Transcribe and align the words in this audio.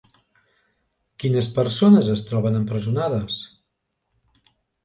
Quines 1.25 1.51
persones 1.59 2.09
es 2.15 2.25
troben 2.31 2.59
empresonades? 2.63 3.39